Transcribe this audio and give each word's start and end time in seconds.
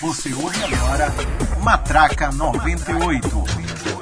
Você 0.00 0.32
ouve 0.32 0.64
agora 0.64 1.12
Matraca 1.62 2.32
98. 2.32 3.99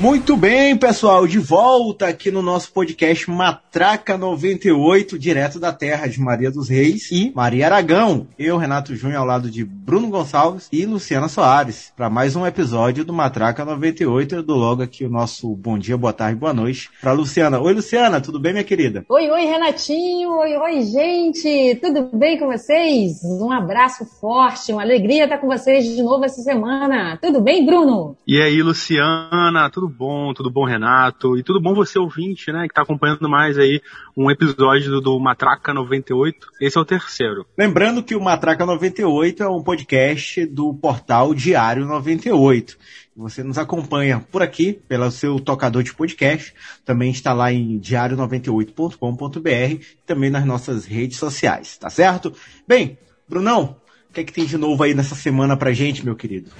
Muito 0.00 0.36
bem, 0.36 0.76
pessoal, 0.76 1.24
de 1.24 1.38
volta 1.38 2.08
aqui 2.08 2.28
no 2.28 2.42
nosso 2.42 2.72
podcast 2.72 3.30
Matraca 3.30 4.18
98, 4.18 5.16
direto 5.16 5.60
da 5.60 5.72
terra 5.72 6.08
de 6.08 6.20
Maria 6.20 6.50
dos 6.50 6.68
Reis 6.68 7.12
e 7.12 7.32
Maria 7.34 7.66
Aragão. 7.66 8.26
Eu, 8.36 8.56
Renato 8.56 8.96
Júnior, 8.96 9.20
ao 9.20 9.24
lado 9.24 9.48
de 9.48 9.64
Bruno 9.64 10.08
Gonçalves 10.08 10.68
e 10.72 10.84
Luciana 10.84 11.28
Soares, 11.28 11.92
para 11.96 12.10
mais 12.10 12.34
um 12.34 12.44
episódio 12.44 13.04
do 13.04 13.12
Matraca 13.12 13.64
98. 13.64 14.34
Eu 14.34 14.42
dou 14.42 14.58
logo 14.58 14.82
aqui 14.82 15.04
o 15.04 15.08
nosso 15.08 15.54
bom 15.54 15.78
dia, 15.78 15.96
boa 15.96 16.12
tarde, 16.12 16.40
boa 16.40 16.52
noite 16.52 16.90
para 17.00 17.12
Luciana. 17.12 17.60
Oi, 17.60 17.72
Luciana, 17.72 18.20
tudo 18.20 18.40
bem, 18.40 18.52
minha 18.52 18.64
querida? 18.64 19.04
Oi, 19.08 19.30
oi, 19.30 19.44
Renatinho. 19.44 20.30
Oi, 20.38 20.56
oi, 20.56 20.82
gente. 20.82 21.78
Tudo 21.80 22.10
bem 22.12 22.36
com 22.36 22.48
vocês? 22.48 23.22
Um 23.22 23.52
abraço 23.52 24.04
forte, 24.20 24.72
uma 24.72 24.82
alegria 24.82 25.24
estar 25.24 25.38
com 25.38 25.46
vocês 25.46 25.84
de 25.84 26.02
novo 26.02 26.24
essa 26.24 26.42
semana. 26.42 27.16
Tudo 27.22 27.40
bem, 27.40 27.64
Bruno? 27.64 28.16
E 28.26 28.42
aí, 28.42 28.60
Luciana, 28.60 29.70
tudo 29.70 29.84
tudo 29.84 29.88
bom? 29.94 30.34
Tudo 30.34 30.50
bom, 30.50 30.64
Renato? 30.64 31.38
E 31.38 31.42
tudo 31.42 31.60
bom 31.60 31.74
você 31.74 31.98
ouvinte, 31.98 32.52
né? 32.52 32.62
Que 32.62 32.72
está 32.72 32.82
acompanhando 32.82 33.28
mais 33.28 33.56
aí 33.56 33.80
um 34.16 34.30
episódio 34.30 34.90
do, 34.90 35.00
do 35.00 35.20
Matraca 35.20 35.72
98. 35.72 36.48
Esse 36.60 36.76
é 36.76 36.80
o 36.80 36.84
terceiro. 36.84 37.46
Lembrando 37.56 38.02
que 38.02 38.16
o 38.16 38.20
Matraca 38.20 38.66
98 38.66 39.42
é 39.42 39.48
um 39.48 39.62
podcast 39.62 40.44
do 40.46 40.74
portal 40.74 41.34
Diário 41.34 41.86
98. 41.86 42.76
Você 43.16 43.44
nos 43.44 43.58
acompanha 43.58 44.26
por 44.32 44.42
aqui, 44.42 44.72
pelo 44.72 45.08
seu 45.10 45.38
tocador 45.38 45.84
de 45.84 45.94
podcast. 45.94 46.52
Também 46.84 47.12
está 47.12 47.32
lá 47.32 47.52
em 47.52 47.78
diário98.com.br 47.78 49.48
e 49.48 49.80
também 50.04 50.30
nas 50.30 50.44
nossas 50.44 50.84
redes 50.84 51.18
sociais, 51.18 51.78
tá 51.78 51.88
certo? 51.88 52.32
Bem, 52.66 52.98
Brunão, 53.28 53.76
que 54.14 54.20
é 54.20 54.24
que 54.24 54.32
tem 54.32 54.46
de 54.46 54.56
novo 54.56 54.82
aí 54.82 54.94
nessa 54.94 55.14
semana 55.14 55.56
pra 55.56 55.72
gente, 55.72 56.04
meu 56.04 56.14
querido? 56.14 56.50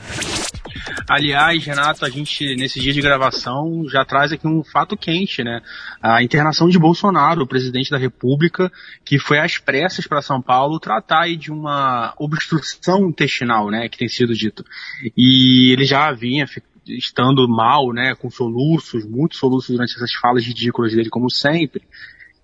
Aliás, 1.08 1.64
Renato, 1.64 2.04
a 2.04 2.10
gente, 2.10 2.56
nesse 2.56 2.80
dia 2.80 2.92
de 2.92 3.00
gravação, 3.00 3.84
já 3.88 4.04
traz 4.04 4.32
aqui 4.32 4.46
um 4.46 4.64
fato 4.64 4.96
quente, 4.96 5.44
né? 5.44 5.62
A 6.02 6.22
internação 6.22 6.68
de 6.68 6.78
Bolsonaro, 6.78 7.42
o 7.42 7.46
presidente 7.46 7.90
da 7.90 7.98
República, 7.98 8.72
que 9.04 9.18
foi 9.18 9.38
às 9.38 9.56
pressas 9.56 10.06
para 10.06 10.20
São 10.20 10.42
Paulo 10.42 10.80
tratar 10.80 11.28
de 11.36 11.52
uma 11.52 12.14
obstrução 12.18 13.08
intestinal, 13.08 13.70
né? 13.70 13.88
Que 13.88 13.98
tem 13.98 14.08
sido 14.08 14.34
dito. 14.34 14.64
E 15.16 15.72
ele 15.72 15.84
já 15.84 16.10
vinha 16.12 16.46
estando 16.86 17.48
mal, 17.48 17.92
né? 17.92 18.14
Com 18.14 18.30
soluços, 18.30 19.06
muitos 19.06 19.38
soluços 19.38 19.70
durante 19.70 19.94
essas 19.94 20.12
falas 20.14 20.44
ridículas 20.44 20.92
dele, 20.92 21.08
como 21.08 21.30
sempre. 21.30 21.82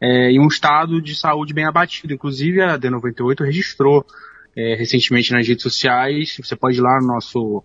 É, 0.00 0.30
em 0.30 0.40
um 0.40 0.46
estado 0.46 1.02
de 1.02 1.14
saúde 1.14 1.52
bem 1.52 1.66
abatido. 1.66 2.14
Inclusive, 2.14 2.62
a 2.62 2.78
D98 2.78 3.44
registrou 3.44 4.06
é, 4.56 4.74
recentemente 4.74 5.32
nas 5.32 5.46
redes 5.46 5.62
sociais. 5.62 6.36
Você 6.42 6.56
pode 6.56 6.76
ir 6.76 6.80
lá 6.80 7.00
no 7.00 7.08
nosso 7.08 7.62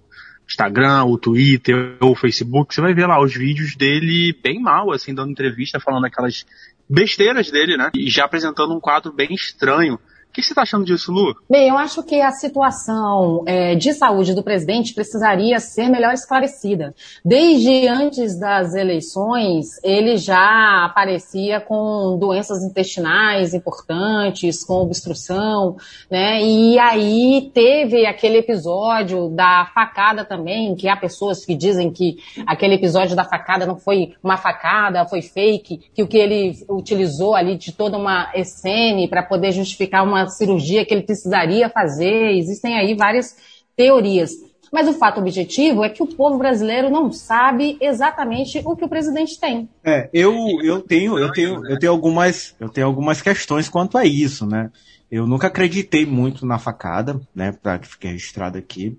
Instagram, 0.48 1.06
o 1.06 1.18
Twitter, 1.18 1.98
ou 2.00 2.16
Facebook, 2.16 2.74
você 2.74 2.82
vai 2.82 2.94
ver 2.94 3.08
lá 3.08 3.22
os 3.22 3.34
vídeos 3.34 3.76
dele 3.76 4.38
bem 4.44 4.62
mal, 4.62 4.92
assim, 4.92 5.14
dando 5.14 5.32
entrevista, 5.32 5.80
falando 5.80 6.06
aquelas 6.06 6.46
besteiras 6.88 7.50
dele, 7.50 7.78
né? 7.78 7.92
E 7.96 8.10
já 8.10 8.26
apresentando 8.26 8.74
um 8.74 8.80
quadro 8.80 9.12
bem 9.12 9.34
estranho 9.34 10.00
que 10.36 10.48
você 10.48 10.52
está 10.52 10.64
achando 10.64 10.86
disso, 10.86 11.12
Lu? 11.12 11.36
Bem, 11.50 11.70
eu 11.70 11.78
acho 11.78 12.04
que 12.04 12.22
a 12.22 12.32
situação 12.32 13.44
é, 13.46 13.76
de 13.76 13.94
saúde 13.94 14.34
do 14.34 14.44
presidente 14.44 14.94
precisaria 14.94 15.60
ser 15.60 15.90
melhor 15.90 16.14
esclarecida. 16.14 16.94
Desde 17.24 17.88
antes 17.88 18.38
das 18.38 18.74
eleições, 18.74 19.68
ele 19.84 20.18
já 20.18 20.86
aparecia 20.86 21.62
com 21.62 22.18
doenças 22.20 22.64
intestinais 22.64 23.54
importantes, 23.54 24.64
com 24.64 24.82
obstrução, 24.82 25.78
né? 26.12 26.42
E 26.44 26.78
aí 26.80 27.50
teve 27.54 28.06
aquele 28.06 28.40
episódio 28.40 29.30
da 29.30 29.66
facada 29.74 30.26
também, 30.26 30.76
que 30.76 30.90
há 30.90 30.98
pessoas 30.98 31.46
que 31.46 31.56
dizem 31.56 31.92
que 31.92 32.18
aquele 32.46 32.76
episódio 32.76 33.16
da 33.16 33.24
facada 33.24 33.66
não 33.66 33.78
foi 33.78 34.14
uma 34.22 34.38
facada, 34.38 35.06
foi 35.06 35.22
fake, 35.22 35.90
que 35.94 36.04
o 36.04 36.08
que 36.08 36.18
ele 36.18 36.54
utilizou 36.70 37.36
ali 37.36 37.56
de 37.56 37.72
toda 37.72 37.98
uma 37.98 38.32
escene 38.36 39.08
para 39.08 39.24
poder 39.24 39.52
justificar 39.52 40.04
uma 40.04 40.25
cirurgia 40.32 40.86
que 40.86 40.94
ele 40.94 41.04
precisaria 41.04 41.70
fazer. 41.70 42.38
Existem 42.38 42.78
aí 42.78 42.96
várias 42.96 43.36
teorias. 43.76 44.32
Mas 44.72 44.88
o 44.88 44.94
fato 44.94 45.20
objetivo 45.20 45.84
é 45.84 45.90
que 45.90 46.04
o 46.04 46.08
povo 46.08 46.38
brasileiro 46.38 46.90
não 46.90 47.12
sabe 47.12 47.78
exatamente 47.80 48.62
o 48.66 48.76
que 48.76 48.86
o 48.86 48.90
presidente 48.90 49.40
tem. 49.40 49.70
É, 49.84 50.10
eu, 50.14 50.34
eu 50.64 50.82
tenho, 50.82 51.18
eu 51.18 51.32
tenho, 51.32 51.66
eu 51.68 51.80
tenho 51.80 51.92
algumas, 51.92 52.56
eu 52.60 52.70
tenho 52.70 52.88
algumas 52.88 53.22
questões 53.22 53.70
quanto 53.70 53.98
a 53.98 54.06
isso, 54.06 54.46
né? 54.46 54.72
Eu 55.10 55.28
nunca 55.28 55.48
acreditei 55.48 56.06
muito 56.06 56.46
na 56.46 56.58
facada, 56.58 57.22
né, 57.34 57.52
para 57.52 57.78
que 57.78 57.88
fique 57.88 58.08
registrado 58.08 58.58
aqui. 58.58 58.98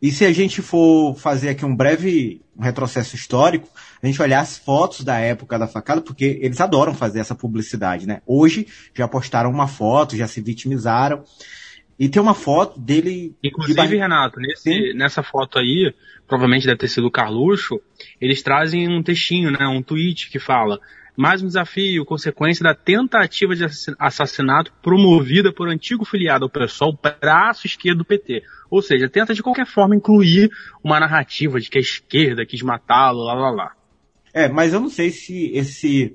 E 0.00 0.12
se 0.12 0.24
a 0.24 0.32
gente 0.32 0.62
for 0.62 1.16
fazer 1.16 1.48
aqui 1.48 1.64
um 1.64 1.74
breve 1.74 2.40
retrocesso 2.58 3.16
histórico, 3.16 3.68
a 4.00 4.06
gente 4.06 4.22
olhar 4.22 4.40
as 4.40 4.56
fotos 4.56 5.04
da 5.04 5.18
época 5.18 5.58
da 5.58 5.66
facada, 5.66 6.00
porque 6.00 6.38
eles 6.40 6.60
adoram 6.60 6.94
fazer 6.94 7.18
essa 7.18 7.34
publicidade, 7.34 8.06
né? 8.06 8.22
Hoje 8.24 8.66
já 8.94 9.08
postaram 9.08 9.50
uma 9.50 9.66
foto, 9.66 10.16
já 10.16 10.28
se 10.28 10.40
vitimizaram. 10.40 11.24
E 11.98 12.08
tem 12.08 12.22
uma 12.22 12.34
foto 12.34 12.78
dele. 12.78 13.34
Inclusive, 13.42 13.88
de... 13.88 13.96
Renato, 13.96 14.38
nesse, 14.38 14.92
nessa 14.94 15.22
foto 15.22 15.58
aí, 15.58 15.92
provavelmente 16.26 16.66
deve 16.66 16.78
ter 16.78 16.88
sido 16.88 17.06
o 17.06 17.10
Carluxo, 17.10 17.80
eles 18.20 18.42
trazem 18.42 18.88
um 18.88 19.02
textinho, 19.02 19.50
né? 19.50 19.66
Um 19.66 19.82
tweet 19.82 20.30
que 20.30 20.38
fala 20.38 20.78
mais 21.16 21.42
um 21.42 21.48
desafio, 21.48 22.04
consequência 22.04 22.62
da 22.62 22.76
tentativa 22.76 23.52
de 23.56 23.66
assassinato 23.98 24.72
promovida 24.80 25.52
por 25.52 25.68
antigo 25.68 26.04
filiado 26.04 26.44
ao 26.44 26.50
PSOL, 26.50 26.96
braço 27.20 27.66
esquerdo 27.66 27.98
do 27.98 28.04
PT. 28.04 28.44
Ou 28.70 28.80
seja, 28.80 29.08
tenta 29.08 29.34
de 29.34 29.42
qualquer 29.42 29.66
forma 29.66 29.96
incluir 29.96 30.48
uma 30.82 31.00
narrativa 31.00 31.58
de 31.58 31.68
que 31.68 31.78
a 31.78 31.80
esquerda 31.80 32.46
quis 32.46 32.62
matá-lo, 32.62 33.24
lá 33.24 33.34
lá 33.34 33.50
lá. 33.50 33.77
É, 34.38 34.48
mas 34.48 34.72
eu 34.72 34.78
não 34.78 34.88
sei 34.88 35.10
se 35.10 35.50
esse, 35.52 36.14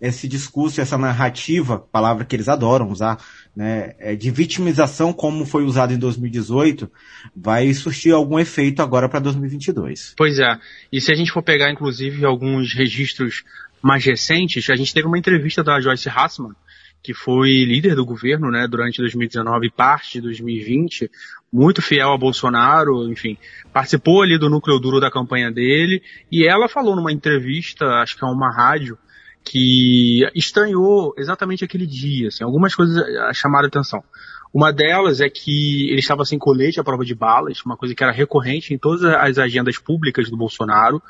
esse 0.00 0.26
discurso, 0.26 0.80
essa 0.80 0.96
narrativa, 0.96 1.78
palavra 1.78 2.24
que 2.24 2.34
eles 2.34 2.48
adoram 2.48 2.90
usar, 2.90 3.22
né, 3.54 3.94
é 3.98 4.16
de 4.16 4.30
vitimização 4.30 5.12
como 5.12 5.44
foi 5.44 5.64
usado 5.64 5.92
em 5.92 5.98
2018, 5.98 6.90
vai 7.36 7.70
surtir 7.74 8.14
algum 8.14 8.38
efeito 8.38 8.80
agora 8.80 9.06
para 9.06 9.20
2022. 9.20 10.14
Pois 10.16 10.38
é. 10.38 10.58
E 10.90 10.98
se 10.98 11.12
a 11.12 11.14
gente 11.14 11.30
for 11.30 11.42
pegar, 11.42 11.70
inclusive, 11.70 12.24
alguns 12.24 12.72
registros 12.72 13.44
mais 13.82 14.02
recentes, 14.02 14.70
a 14.70 14.74
gente 14.74 14.94
teve 14.94 15.06
uma 15.06 15.18
entrevista 15.18 15.62
da 15.62 15.78
Joyce 15.78 16.08
Hassman, 16.08 16.54
que 17.02 17.14
foi 17.14 17.64
líder 17.64 17.94
do 17.94 18.04
governo, 18.04 18.50
né, 18.50 18.66
durante 18.68 18.98
2019 18.98 19.66
e 19.66 19.70
parte 19.70 20.14
de 20.14 20.20
2020, 20.22 21.10
muito 21.52 21.80
fiel 21.80 22.12
a 22.12 22.18
Bolsonaro, 22.18 23.10
enfim, 23.10 23.38
participou 23.72 24.22
ali 24.22 24.38
do 24.38 24.50
núcleo 24.50 24.78
duro 24.78 25.00
da 25.00 25.10
campanha 25.10 25.50
dele, 25.50 26.02
e 26.30 26.46
ela 26.46 26.68
falou 26.68 26.94
numa 26.94 27.12
entrevista, 27.12 27.86
acho 28.02 28.16
que 28.16 28.24
a 28.24 28.28
uma 28.28 28.54
rádio, 28.54 28.98
que 29.44 30.28
estranhou 30.34 31.14
exatamente 31.16 31.64
aquele 31.64 31.86
dia, 31.86 32.28
assim, 32.28 32.44
algumas 32.44 32.74
coisas 32.74 33.02
chamaram 33.34 33.68
atenção. 33.68 34.02
Uma 34.52 34.72
delas 34.72 35.20
é 35.20 35.28
que 35.28 35.88
ele 35.88 36.00
estava 36.00 36.24
sem 36.24 36.38
colete 36.38 36.80
à 36.80 36.84
prova 36.84 37.04
de 37.04 37.14
balas, 37.14 37.62
uma 37.64 37.76
coisa 37.76 37.94
que 37.94 38.02
era 38.02 38.12
recorrente 38.12 38.74
em 38.74 38.78
todas 38.78 39.04
as 39.04 39.38
agendas 39.38 39.78
públicas 39.78 40.28
do 40.28 40.36
Bolsonaro, 40.36 41.02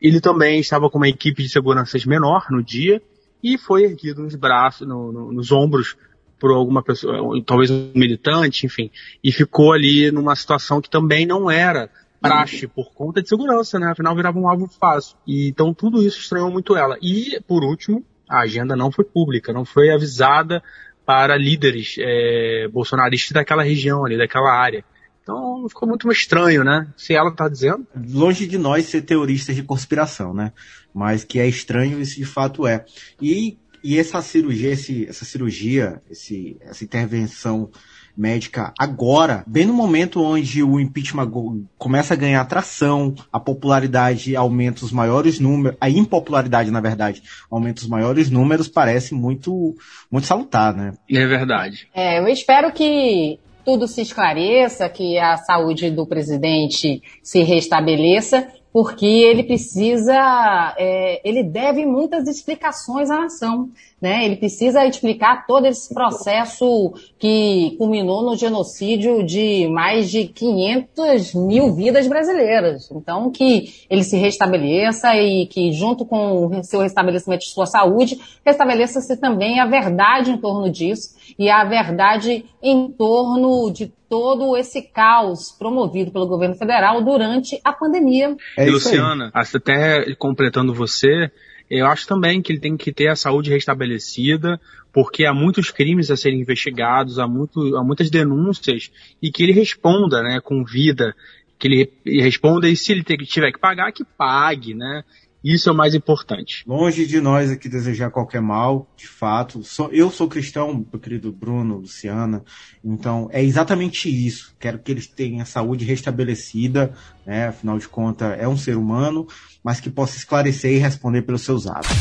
ele 0.00 0.20
também 0.20 0.60
estava 0.60 0.88
com 0.88 0.98
uma 0.98 1.08
equipe 1.08 1.42
de 1.42 1.48
seguranças 1.48 2.04
menor 2.04 2.46
no 2.50 2.62
dia 2.62 3.02
e 3.44 3.58
foi 3.58 3.84
erguido 3.84 4.22
nos 4.22 4.34
braços, 4.34 4.88
no, 4.88 5.12
no, 5.12 5.30
nos 5.30 5.52
ombros 5.52 5.96
por 6.40 6.50
alguma 6.50 6.82
pessoa, 6.82 7.20
talvez 7.44 7.70
um 7.70 7.92
militante, 7.94 8.64
enfim, 8.64 8.90
e 9.22 9.30
ficou 9.30 9.72
ali 9.72 10.10
numa 10.10 10.34
situação 10.34 10.80
que 10.80 10.88
também 10.88 11.26
não 11.26 11.50
era 11.50 11.90
praxe 12.20 12.66
por 12.66 12.92
conta 12.94 13.22
de 13.22 13.28
segurança, 13.28 13.78
né? 13.78 13.90
Afinal 13.90 14.16
virava 14.16 14.38
um 14.38 14.48
alvo 14.48 14.66
fácil. 14.66 15.16
E, 15.26 15.48
então 15.48 15.74
tudo 15.74 16.02
isso 16.02 16.18
estranhou 16.18 16.50
muito 16.50 16.74
ela. 16.74 16.96
E, 17.02 17.38
por 17.46 17.62
último, 17.62 18.02
a 18.28 18.40
agenda 18.40 18.74
não 18.74 18.90
foi 18.90 19.04
pública, 19.04 19.52
não 19.52 19.64
foi 19.64 19.90
avisada 19.90 20.62
para 21.04 21.36
líderes 21.36 21.96
é, 21.98 22.66
bolsonaristas 22.72 23.32
daquela 23.32 23.62
região 23.62 24.04
ali, 24.06 24.16
daquela 24.16 24.50
área. 24.50 24.82
Então 25.24 25.66
ficou 25.70 25.88
muito 25.88 26.10
estranho, 26.12 26.62
né? 26.62 26.86
Se 26.98 27.14
ela 27.14 27.34
tá 27.34 27.48
dizendo. 27.48 27.86
Longe 28.10 28.46
de 28.46 28.58
nós 28.58 28.84
ser 28.84 29.02
teoristas 29.02 29.56
de 29.56 29.62
conspiração, 29.62 30.34
né? 30.34 30.52
Mas 30.92 31.24
que 31.24 31.40
é 31.40 31.48
estranho, 31.48 31.98
isso 31.98 32.16
de 32.16 32.26
fato 32.26 32.66
é. 32.66 32.84
E, 33.20 33.56
e 33.82 33.98
essa 33.98 34.20
cirurgia, 34.20 34.70
esse, 34.70 35.08
essa 35.08 35.24
cirurgia, 35.24 36.02
esse, 36.10 36.58
essa 36.60 36.84
intervenção 36.84 37.70
médica 38.16 38.72
agora, 38.78 39.42
bem 39.46 39.66
no 39.66 39.72
momento 39.72 40.22
onde 40.22 40.62
o 40.62 40.78
impeachment 40.78 41.28
começa 41.76 42.14
a 42.14 42.16
ganhar 42.16 42.42
atração, 42.42 43.14
a 43.32 43.40
popularidade 43.40 44.36
aumenta 44.36 44.84
os 44.84 44.92
maiores 44.92 45.40
números, 45.40 45.76
a 45.80 45.90
impopularidade, 45.90 46.70
na 46.70 46.80
verdade, 46.80 47.22
aumenta 47.50 47.80
os 47.80 47.88
maiores 47.88 48.30
números, 48.30 48.68
parece 48.68 49.14
muito, 49.14 49.74
muito 50.10 50.26
salutar, 50.26 50.76
né? 50.76 50.92
É 51.10 51.26
verdade. 51.26 51.88
É, 51.92 52.20
eu 52.20 52.28
espero 52.28 52.70
que 52.72 53.40
tudo 53.64 53.88
se 53.88 54.02
esclareça, 54.02 54.88
que 54.88 55.18
a 55.18 55.36
saúde 55.36 55.90
do 55.90 56.06
presidente 56.06 57.02
se 57.22 57.42
restabeleça, 57.42 58.46
porque 58.72 59.06
ele 59.06 59.44
precisa, 59.44 60.74
é, 60.76 61.20
ele 61.24 61.44
deve 61.44 61.86
muitas 61.86 62.26
explicações 62.26 63.10
à 63.10 63.20
nação. 63.20 63.70
Né? 64.04 64.26
Ele 64.26 64.36
precisa 64.36 64.84
explicar 64.84 65.46
todo 65.46 65.66
esse 65.66 65.92
processo 65.94 66.92
que 67.18 67.74
culminou 67.78 68.22
no 68.22 68.36
genocídio 68.36 69.24
de 69.24 69.66
mais 69.68 70.10
de 70.10 70.26
500 70.26 71.34
mil 71.34 71.74
vidas 71.74 72.06
brasileiras. 72.06 72.90
Então, 72.92 73.30
que 73.30 73.72
ele 73.88 74.04
se 74.04 74.18
restabeleça 74.18 75.16
e 75.16 75.46
que, 75.46 75.72
junto 75.72 76.04
com 76.04 76.48
o 76.48 76.62
seu 76.62 76.80
restabelecimento 76.80 77.40
de 77.40 77.48
sua 77.48 77.64
saúde, 77.64 78.20
restabeleça-se 78.44 79.16
também 79.16 79.58
a 79.58 79.64
verdade 79.64 80.30
em 80.30 80.36
torno 80.36 80.70
disso 80.70 81.14
e 81.38 81.48
a 81.48 81.64
verdade 81.64 82.44
em 82.62 82.90
torno 82.90 83.72
de 83.72 83.90
todo 84.06 84.54
esse 84.54 84.82
caos 84.82 85.50
promovido 85.50 86.10
pelo 86.12 86.26
governo 86.26 86.56
federal 86.56 87.02
durante 87.02 87.58
a 87.64 87.72
pandemia. 87.72 88.36
É 88.58 88.66
Luciana, 88.66 89.30
até 89.32 90.14
completando 90.16 90.74
você, 90.74 91.30
eu 91.70 91.86
acho 91.86 92.06
também 92.06 92.42
que 92.42 92.52
ele 92.52 92.60
tem 92.60 92.76
que 92.76 92.92
ter 92.92 93.08
a 93.08 93.16
saúde 93.16 93.50
restabelecida, 93.50 94.60
porque 94.92 95.24
há 95.24 95.34
muitos 95.34 95.70
crimes 95.70 96.10
a 96.10 96.16
serem 96.16 96.40
investigados, 96.40 97.18
há, 97.18 97.26
muito, 97.26 97.76
há 97.76 97.82
muitas 97.82 98.10
denúncias, 98.10 98.90
e 99.20 99.30
que 99.30 99.42
ele 99.42 99.52
responda, 99.52 100.22
né, 100.22 100.40
com 100.40 100.64
vida, 100.64 101.14
que 101.58 101.68
ele 101.68 101.92
responda 102.20 102.68
e 102.68 102.76
se 102.76 102.92
ele 102.92 103.02
tiver 103.02 103.52
que 103.52 103.58
pagar, 103.58 103.92
que 103.92 104.04
pague, 104.04 104.74
né? 104.74 105.02
Isso 105.44 105.68
é 105.68 105.72
o 105.72 105.76
mais 105.76 105.94
importante. 105.94 106.64
Longe 106.66 107.04
de 107.04 107.20
nós 107.20 107.50
aqui 107.50 107.68
desejar 107.68 108.10
qualquer 108.10 108.40
mal, 108.40 108.90
de 108.96 109.06
fato. 109.06 109.60
eu 109.92 110.10
sou 110.10 110.26
cristão, 110.26 110.86
meu 110.90 110.98
querido 110.98 111.30
Bruno, 111.30 111.76
Luciana, 111.76 112.42
então 112.82 113.28
é 113.30 113.44
exatamente 113.44 114.08
isso. 114.08 114.56
Quero 114.58 114.78
que 114.78 114.90
eles 114.90 115.06
tenham 115.06 115.42
a 115.42 115.44
saúde 115.44 115.84
restabelecida, 115.84 116.94
né? 117.26 117.48
Afinal 117.48 117.78
de 117.78 117.86
contas, 117.86 118.40
é 118.40 118.48
um 118.48 118.56
ser 118.56 118.78
humano, 118.78 119.26
mas 119.62 119.80
que 119.80 119.90
possa 119.90 120.16
esclarecer 120.16 120.72
e 120.72 120.78
responder 120.78 121.20
pelos 121.20 121.42
seus 121.42 121.66
atos. 121.66 121.92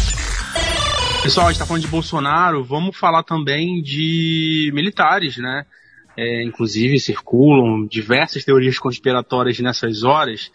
Pessoal, 1.22 1.48
a 1.48 1.50
gente 1.50 1.58
está 1.58 1.66
falando 1.66 1.84
de 1.84 1.90
Bolsonaro, 1.90 2.64
vamos 2.64 2.96
falar 2.96 3.24
também 3.24 3.82
de 3.82 4.72
militares, 4.74 5.36
né? 5.36 5.66
É, 6.16 6.46
inclusive 6.46 6.98
circulam 6.98 7.86
diversas 7.88 8.46
teorias 8.46 8.80
conspiratórias 8.80 9.60
nessas 9.60 10.04
horas 10.04 10.50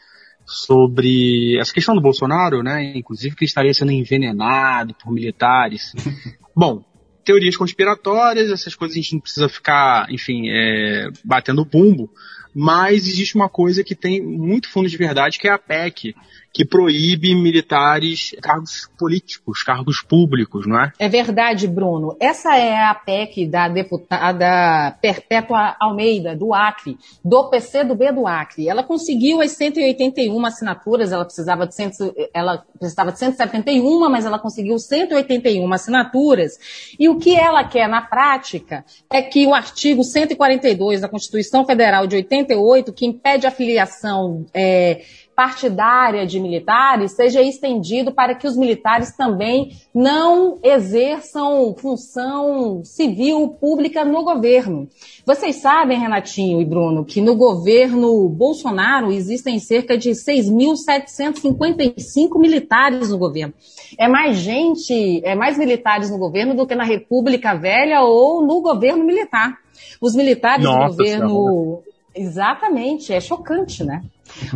sobre 0.48 1.58
essa 1.60 1.72
questão 1.72 1.94
do 1.94 2.00
Bolsonaro, 2.00 2.62
né? 2.62 2.96
Inclusive 2.96 3.36
que 3.36 3.44
ele 3.44 3.48
estaria 3.48 3.74
sendo 3.74 3.92
envenenado 3.92 4.94
por 4.94 5.12
militares. 5.12 5.92
Bom, 6.56 6.82
teorias 7.22 7.54
conspiratórias, 7.54 8.50
essas 8.50 8.74
coisas 8.74 8.96
a 8.96 9.00
gente 9.00 9.12
não 9.12 9.20
precisa 9.20 9.48
ficar, 9.48 10.06
enfim, 10.10 10.48
é, 10.48 11.10
batendo 11.22 11.66
bumbo, 11.66 12.10
mas 12.54 13.06
existe 13.06 13.36
uma 13.36 13.50
coisa 13.50 13.84
que 13.84 13.94
tem 13.94 14.22
muito 14.22 14.70
fundo 14.70 14.88
de 14.88 14.96
verdade, 14.96 15.38
que 15.38 15.46
é 15.46 15.52
a 15.52 15.58
PEC, 15.58 16.14
que 16.58 16.64
proíbe 16.64 17.36
militares 17.36 18.34
cargos 18.42 18.90
políticos, 18.98 19.62
cargos 19.62 20.02
públicos, 20.02 20.66
não 20.66 20.80
é? 20.80 20.92
É 20.98 21.08
verdade, 21.08 21.68
Bruno. 21.68 22.16
Essa 22.18 22.56
é 22.56 22.76
a 22.76 22.92
PEC 22.96 23.46
da 23.46 23.68
deputada 23.68 24.98
Perpétua 25.00 25.76
Almeida, 25.80 26.34
do 26.34 26.52
Acre, 26.52 26.98
do 27.24 27.48
PC 27.48 27.84
do 27.84 28.26
Acre. 28.26 28.68
Ela 28.68 28.82
conseguiu 28.82 29.40
as 29.40 29.52
181 29.52 30.44
assinaturas, 30.44 31.12
ela 31.12 31.24
precisava 31.24 31.64
de, 31.64 31.76
cento, 31.76 32.12
ela 32.34 32.64
precisava 32.76 33.12
de 33.12 33.20
171, 33.20 34.10
mas 34.10 34.26
ela 34.26 34.40
conseguiu 34.40 34.80
181 34.80 35.72
assinaturas. 35.72 36.58
E 36.98 37.08
o 37.08 37.20
que 37.20 37.36
ela 37.36 37.62
quer 37.62 37.88
na 37.88 38.02
prática 38.02 38.84
é 39.08 39.22
que 39.22 39.46
o 39.46 39.54
artigo 39.54 40.02
142 40.02 41.02
da 41.02 41.08
Constituição 41.08 41.64
Federal 41.64 42.04
de 42.08 42.16
88, 42.16 42.92
que 42.92 43.06
impede 43.06 43.46
a 43.46 43.52
filiação 43.52 44.44
é, 44.52 45.02
partidária 45.38 46.26
de 46.26 46.40
militares 46.40 47.12
seja 47.12 47.40
estendido 47.40 48.10
para 48.10 48.34
que 48.34 48.44
os 48.44 48.56
militares 48.56 49.16
também 49.16 49.70
não 49.94 50.58
exerçam 50.64 51.76
função 51.78 52.82
civil 52.84 53.50
pública 53.50 54.04
no 54.04 54.24
governo. 54.24 54.88
Vocês 55.24 55.62
sabem, 55.62 55.96
Renatinho 55.96 56.60
e 56.60 56.64
Bruno, 56.64 57.04
que 57.04 57.20
no 57.20 57.36
governo 57.36 58.28
Bolsonaro 58.28 59.12
existem 59.12 59.60
cerca 59.60 59.96
de 59.96 60.10
6.755 60.10 62.40
militares 62.40 63.10
no 63.10 63.18
governo. 63.18 63.54
É 63.96 64.08
mais 64.08 64.38
gente, 64.38 65.24
é 65.24 65.36
mais 65.36 65.56
militares 65.56 66.10
no 66.10 66.18
governo 66.18 66.52
do 66.52 66.66
que 66.66 66.74
na 66.74 66.82
República 66.82 67.54
Velha 67.54 68.00
ou 68.00 68.44
no 68.44 68.60
governo 68.60 69.04
militar. 69.04 69.56
Os 70.00 70.16
militares 70.16 70.64
Nossa, 70.64 70.88
do 70.88 70.96
governo. 70.96 71.84
Exatamente, 72.18 73.12
é 73.12 73.20
chocante, 73.20 73.84
né? 73.84 74.02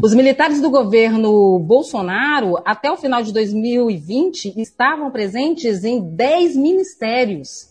Os 0.03 0.15
militares 0.15 0.61
do 0.61 0.69
governo 0.69 1.59
Bolsonaro, 1.61 2.59
até 2.65 2.91
o 2.91 2.97
final 2.97 3.23
de 3.23 3.33
2020, 3.33 4.61
estavam 4.61 5.11
presentes 5.11 5.85
em 5.85 6.01
10 6.01 6.57
ministérios. 6.57 7.71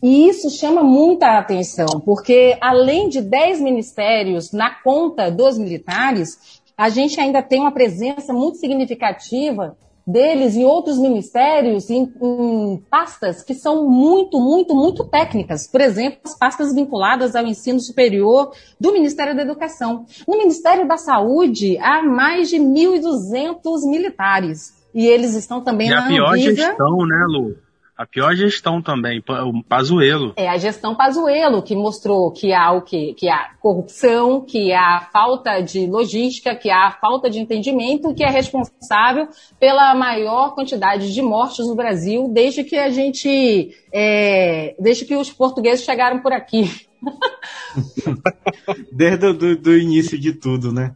E 0.00 0.28
isso 0.28 0.48
chama 0.50 0.84
muita 0.84 1.36
atenção, 1.36 2.00
porque 2.04 2.56
além 2.60 3.08
de 3.08 3.20
10 3.20 3.60
ministérios 3.60 4.52
na 4.52 4.70
conta 4.70 5.30
dos 5.30 5.58
militares, 5.58 6.60
a 6.76 6.88
gente 6.88 7.20
ainda 7.20 7.42
tem 7.42 7.60
uma 7.60 7.72
presença 7.72 8.32
muito 8.32 8.58
significativa 8.58 9.76
deles 10.08 10.56
em 10.56 10.64
outros 10.64 10.98
ministérios, 10.98 11.90
em, 11.90 12.10
em, 12.22 12.82
pastas 12.90 13.42
que 13.42 13.52
são 13.52 13.88
muito, 13.88 14.40
muito, 14.40 14.74
muito 14.74 15.04
técnicas. 15.04 15.66
Por 15.66 15.82
exemplo, 15.82 16.20
as 16.24 16.36
pastas 16.36 16.74
vinculadas 16.74 17.36
ao 17.36 17.46
ensino 17.46 17.78
superior 17.78 18.50
do 18.80 18.92
Ministério 18.92 19.36
da 19.36 19.42
Educação. 19.42 20.06
No 20.26 20.38
Ministério 20.38 20.88
da 20.88 20.96
Saúde, 20.96 21.76
há 21.78 22.02
mais 22.02 22.48
de 22.48 22.56
1.200 22.56 23.88
militares. 23.88 24.74
E 24.94 25.06
eles 25.06 25.34
estão 25.34 25.62
também 25.62 25.88
e 25.88 25.90
na 25.90 26.04
a 26.04 26.08
pior 26.08 26.32
Anvisa. 26.32 26.54
gestão, 26.54 26.96
né, 27.06 27.26
Lu? 27.28 27.67
A 27.98 28.06
pior 28.06 28.32
gestão 28.36 28.80
também, 28.80 29.18
o 29.18 29.64
Pazuelo. 29.64 30.32
É 30.36 30.48
a 30.48 30.56
gestão 30.56 30.94
Pazuelo 30.94 31.60
que 31.60 31.74
mostrou 31.74 32.30
que 32.30 32.52
há 32.52 32.70
o 32.70 32.80
quê? 32.80 33.12
Que 33.18 33.28
há 33.28 33.50
corrupção, 33.60 34.40
que 34.40 34.72
há 34.72 35.08
falta 35.12 35.60
de 35.60 35.84
logística, 35.84 36.54
que 36.54 36.70
há 36.70 36.92
falta 36.92 37.28
de 37.28 37.40
entendimento, 37.40 38.14
que 38.14 38.22
é 38.22 38.30
responsável 38.30 39.26
pela 39.58 39.96
maior 39.96 40.54
quantidade 40.54 41.12
de 41.12 41.20
mortes 41.20 41.66
no 41.66 41.74
Brasil 41.74 42.30
desde 42.32 42.62
que 42.62 42.76
a 42.76 42.88
gente, 42.88 43.74
é, 43.92 44.76
desde 44.78 45.04
que 45.04 45.16
os 45.16 45.32
portugueses 45.32 45.84
chegaram 45.84 46.20
por 46.20 46.32
aqui. 46.32 46.70
desde 48.94 49.26
o 49.26 49.34
do, 49.34 49.56
do 49.56 49.76
início 49.76 50.16
de 50.16 50.32
tudo, 50.34 50.72
né? 50.72 50.94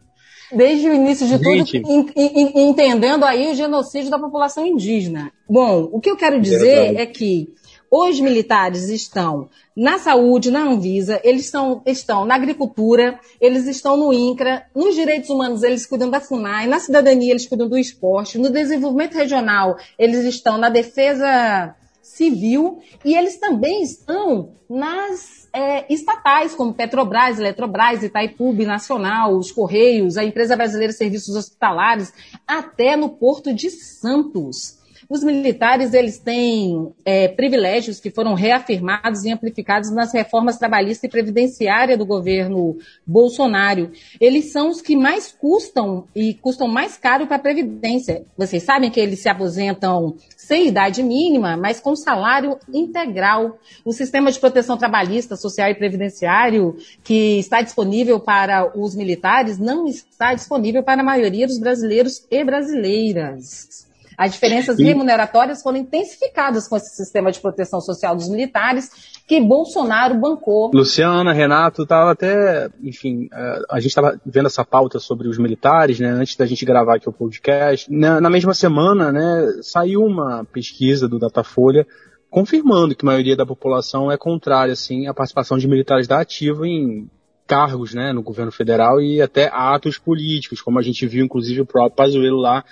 Desde 0.55 0.89
o 0.89 0.93
início 0.93 1.27
de 1.27 1.37
Gente. 1.37 1.81
tudo, 1.81 2.11
entendendo 2.15 3.23
aí 3.23 3.51
o 3.51 3.55
genocídio 3.55 4.09
da 4.09 4.19
população 4.19 4.65
indígena. 4.65 5.31
Bom, 5.49 5.89
o 5.91 5.99
que 5.99 6.09
eu 6.09 6.15
quero 6.15 6.39
dizer 6.39 6.95
é 6.95 7.05
que 7.05 7.53
os 7.95 8.19
militares 8.19 8.89
estão 8.89 9.49
na 9.77 9.99
saúde, 9.99 10.49
na 10.49 10.61
Anvisa, 10.61 11.21
eles 11.23 11.45
estão, 11.45 11.83
estão 11.85 12.25
na 12.25 12.33
agricultura, 12.33 13.19
eles 13.39 13.67
estão 13.67 13.95
no 13.95 14.11
INCRA, 14.11 14.63
nos 14.75 14.95
direitos 14.95 15.29
humanos 15.29 15.61
eles 15.61 15.85
cuidam 15.85 16.09
da 16.09 16.19
FUNAI, 16.19 16.65
na 16.65 16.79
cidadania 16.79 17.31
eles 17.31 17.47
cuidam 17.47 17.69
do 17.69 17.77
esporte, 17.77 18.39
no 18.39 18.49
desenvolvimento 18.49 19.13
regional 19.13 19.75
eles 19.97 20.25
estão 20.25 20.57
na 20.57 20.69
defesa 20.69 21.75
civil 22.01 22.79
e 23.05 23.15
eles 23.15 23.37
também 23.37 23.83
estão 23.83 24.55
nas 24.67 25.42
é, 25.53 25.85
estatais, 25.93 26.55
como 26.55 26.73
Petrobras, 26.73 27.37
Eletrobras, 27.37 28.01
Itaipu, 28.01 28.53
Nacional, 28.53 29.37
os 29.37 29.51
Correios, 29.51 30.17
a 30.17 30.23
Empresa 30.23 30.55
Brasileira 30.55 30.91
de 30.91 30.97
Serviços 30.97 31.35
Hospitalares, 31.35 32.11
até 32.47 32.95
no 32.95 33.09
Porto 33.09 33.53
de 33.53 33.69
Santos. 33.69 34.82
Os 35.13 35.23
militares 35.23 35.93
eles 35.93 36.17
têm 36.17 36.91
é, 37.05 37.27
privilégios 37.27 37.99
que 37.99 38.09
foram 38.09 38.33
reafirmados 38.33 39.23
e 39.23 39.31
amplificados 39.31 39.91
nas 39.91 40.11
reformas 40.11 40.57
trabalhista 40.57 41.05
e 41.05 41.09
previdenciária 41.09 41.95
do 41.95 42.03
governo 42.03 42.79
Bolsonaro. 43.05 43.91
Eles 44.19 44.51
são 44.51 44.69
os 44.69 44.81
que 44.81 44.95
mais 44.95 45.31
custam 45.31 46.07
e 46.15 46.33
custam 46.33 46.67
mais 46.67 46.97
caro 46.97 47.27
para 47.27 47.35
a 47.35 47.39
previdência. 47.39 48.25
Vocês 48.35 48.63
sabem 48.63 48.89
que 48.89 48.99
eles 48.99 49.19
se 49.19 49.29
aposentam 49.29 50.15
sem 50.35 50.69
idade 50.69 51.03
mínima, 51.03 51.55
mas 51.57 51.79
com 51.79 51.95
salário 51.95 52.57
integral. 52.73 53.59
O 53.85 53.93
sistema 53.93 54.31
de 54.31 54.39
proteção 54.39 54.77
trabalhista, 54.77 55.35
social 55.35 55.69
e 55.69 55.75
previdenciário 55.75 56.75
que 57.03 57.37
está 57.37 57.61
disponível 57.61 58.19
para 58.19 58.75
os 58.75 58.95
militares 58.95 59.59
não 59.59 59.85
está 59.85 60.33
disponível 60.33 60.81
para 60.81 61.01
a 61.01 61.05
maioria 61.05 61.45
dos 61.45 61.59
brasileiros 61.59 62.25
e 62.31 62.43
brasileiras. 62.43 63.92
As 64.17 64.33
diferenças 64.33 64.79
e... 64.79 64.83
remuneratórias 64.83 65.61
foram 65.61 65.77
intensificadas 65.77 66.67
com 66.67 66.75
esse 66.77 66.95
sistema 66.95 67.31
de 67.31 67.39
proteção 67.39 67.81
social 67.81 68.15
dos 68.15 68.29
militares 68.29 69.13
que 69.27 69.39
Bolsonaro 69.39 70.15
bancou. 70.15 70.71
Luciana, 70.73 71.31
Renato, 71.31 71.83
estava 71.83 72.11
até, 72.11 72.69
enfim, 72.81 73.29
é, 73.31 73.61
a 73.69 73.79
gente 73.79 73.89
estava 73.89 74.19
vendo 74.25 74.47
essa 74.47 74.65
pauta 74.65 74.99
sobre 74.99 75.27
os 75.27 75.37
militares, 75.37 75.99
né, 75.99 76.09
antes 76.09 76.35
da 76.35 76.45
gente 76.45 76.65
gravar 76.65 76.95
aqui 76.95 77.07
o 77.07 77.13
podcast. 77.13 77.91
Na, 77.91 78.19
na 78.19 78.29
mesma 78.29 78.53
semana, 78.53 79.11
né, 79.11 79.59
saiu 79.61 80.03
uma 80.03 80.43
pesquisa 80.45 81.07
do 81.07 81.17
Datafolha 81.17 81.87
confirmando 82.29 82.95
que 82.95 83.05
a 83.05 83.11
maioria 83.11 83.37
da 83.37 83.45
população 83.45 84.11
é 84.11 84.17
contrária, 84.17 84.73
assim, 84.73 85.07
à 85.07 85.13
participação 85.13 85.57
de 85.57 85.67
militares 85.67 86.07
da 86.07 86.19
ativa 86.19 86.67
em 86.67 87.07
cargos, 87.45 87.93
né, 87.93 88.11
no 88.11 88.23
governo 88.23 88.51
federal 88.51 88.99
e 88.99 89.21
até 89.21 89.49
atos 89.53 89.99
políticos, 89.99 90.61
como 90.61 90.79
a 90.79 90.81
gente 90.81 91.05
viu, 91.05 91.23
inclusive, 91.23 91.61
o 91.61 91.65
próprio 91.65 91.95
Pazuello 91.95 92.39
lá 92.39 92.63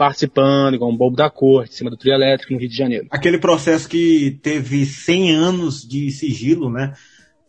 participando, 0.00 0.76
igual 0.76 0.90
um 0.90 0.96
bobo 0.96 1.14
da 1.14 1.28
corte, 1.28 1.74
em 1.74 1.76
cima 1.76 1.90
do 1.90 1.96
trio 1.98 2.14
elétrico 2.14 2.54
no 2.54 2.58
Rio 2.58 2.70
de 2.70 2.74
Janeiro. 2.74 3.06
Aquele 3.10 3.36
processo 3.36 3.86
que 3.86 4.38
teve 4.42 4.86
100 4.86 5.32
anos 5.32 5.86
de 5.86 6.10
sigilo, 6.10 6.70
né? 6.70 6.94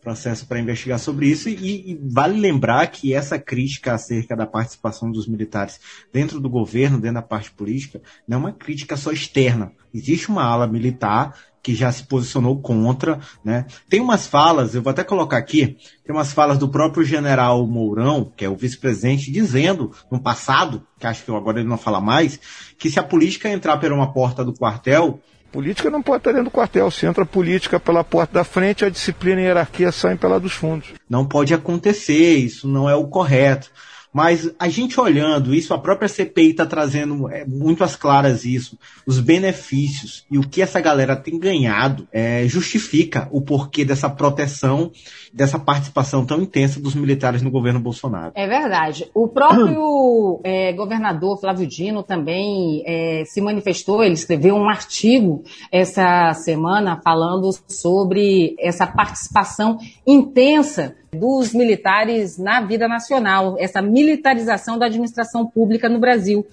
Processo 0.02 0.46
para 0.46 0.60
investigar 0.60 0.98
sobre 0.98 1.28
isso, 1.28 1.48
e, 1.48 1.92
e, 1.92 1.98
vale 2.10 2.38
lembrar 2.38 2.86
que 2.88 3.14
essa 3.14 3.38
crítica 3.38 3.94
acerca 3.94 4.36
da 4.36 4.44
participação 4.44 5.10
dos 5.10 5.26
militares 5.26 5.80
dentro 6.12 6.38
do 6.38 6.50
governo, 6.50 7.00
dentro 7.00 7.14
da 7.14 7.22
parte 7.22 7.50
política, 7.50 8.02
não 8.28 8.36
é 8.36 8.40
uma 8.40 8.52
crítica 8.52 8.98
só 8.98 9.12
externa. 9.12 9.72
Existe 9.94 10.28
uma 10.28 10.44
ala 10.44 10.66
militar 10.66 11.34
que 11.62 11.74
já 11.74 11.92
se 11.92 12.02
posicionou 12.04 12.60
contra, 12.60 13.20
né? 13.44 13.66
Tem 13.88 14.00
umas 14.00 14.26
falas, 14.26 14.74
eu 14.74 14.82
vou 14.82 14.90
até 14.90 15.04
colocar 15.04 15.38
aqui, 15.38 15.76
tem 16.04 16.14
umas 16.14 16.32
falas 16.32 16.58
do 16.58 16.68
próprio 16.68 17.04
general 17.04 17.66
Mourão, 17.66 18.32
que 18.36 18.44
é 18.44 18.48
o 18.48 18.56
vice-presidente, 18.56 19.30
dizendo 19.30 19.92
no 20.10 20.20
passado, 20.20 20.82
que 20.98 21.06
acho 21.06 21.24
que 21.24 21.30
agora 21.30 21.60
ele 21.60 21.68
não 21.68 21.78
fala 21.78 22.00
mais, 22.00 22.40
que 22.76 22.90
se 22.90 22.98
a 22.98 23.02
política 23.02 23.48
entrar 23.48 23.76
por 23.76 23.92
uma 23.92 24.12
porta 24.12 24.44
do 24.44 24.52
quartel, 24.52 25.20
Política 25.52 25.90
não 25.90 26.00
pode 26.00 26.20
estar 26.20 26.30
dentro 26.32 26.46
do 26.46 26.50
quartel. 26.50 26.90
Se 26.90 27.04
entra 27.04 27.26
política 27.26 27.78
pela 27.78 28.02
porta 28.02 28.32
da 28.32 28.42
frente, 28.42 28.86
a 28.86 28.88
disciplina 28.88 29.38
e 29.38 29.44
a 29.44 29.48
hierarquia 29.48 29.92
saem 29.92 30.16
pela 30.16 30.40
dos 30.40 30.54
fundos. 30.54 30.88
Não 31.06 31.26
pode 31.26 31.52
acontecer, 31.52 32.36
isso 32.38 32.66
não 32.66 32.88
é 32.88 32.94
o 32.94 33.06
correto. 33.06 33.70
Mas 34.12 34.52
a 34.58 34.68
gente 34.68 35.00
olhando 35.00 35.54
isso, 35.54 35.72
a 35.72 35.78
própria 35.78 36.08
CPI 36.08 36.50
está 36.50 36.66
trazendo 36.66 37.30
é, 37.30 37.46
muito 37.46 37.82
às 37.82 37.96
claras 37.96 38.44
isso, 38.44 38.78
os 39.06 39.18
benefícios 39.18 40.26
e 40.30 40.38
o 40.38 40.46
que 40.46 40.60
essa 40.60 40.80
galera 40.80 41.16
tem 41.16 41.38
ganhado 41.38 42.06
é, 42.12 42.46
justifica 42.46 43.26
o 43.30 43.40
porquê 43.40 43.84
dessa 43.84 44.10
proteção, 44.10 44.90
dessa 45.32 45.58
participação 45.58 46.26
tão 46.26 46.42
intensa 46.42 46.78
dos 46.78 46.94
militares 46.94 47.40
no 47.40 47.50
governo 47.50 47.80
Bolsonaro. 47.80 48.32
É 48.34 48.46
verdade. 48.46 49.10
O 49.14 49.28
próprio 49.28 50.40
é, 50.44 50.72
governador 50.74 51.40
Flávio 51.40 51.66
Dino 51.66 52.02
também 52.02 52.82
é, 52.86 53.24
se 53.24 53.40
manifestou, 53.40 54.04
ele 54.04 54.14
escreveu 54.14 54.54
um 54.54 54.68
artigo 54.68 55.42
essa 55.70 56.34
semana 56.34 57.00
falando 57.02 57.50
sobre 57.66 58.54
essa 58.58 58.86
participação 58.86 59.78
intensa 60.06 60.94
dos 61.14 61.52
militares 61.52 62.38
na 62.38 62.62
vida 62.62 62.88
nacional, 62.88 63.56
essa 63.58 63.82
militarização 63.82 64.78
da 64.78 64.86
administração 64.86 65.46
pública 65.46 65.88
no 65.88 66.00
Brasil. 66.00 66.46